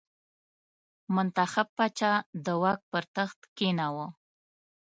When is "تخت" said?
3.15-3.39